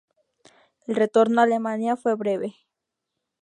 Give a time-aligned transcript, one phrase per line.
[0.87, 2.55] El retorno a Alemania fue breve.